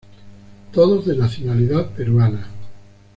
Todos 0.73 1.05
de 1.05 1.15
nacionalidad 1.15 1.91
peruana. 1.91 2.47